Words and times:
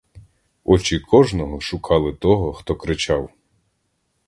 Очі 0.63 0.99
кожного 0.99 1.59
шукали 1.61 2.13
того, 2.13 2.53
хто 2.53 2.75
кричав. 2.75 3.29